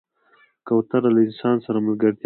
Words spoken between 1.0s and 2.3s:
له انسان سره ملګرتیا کوي.